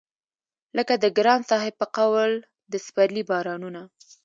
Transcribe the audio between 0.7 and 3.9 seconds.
لکه د ګران صاحب په قول د سپرلي بارانونه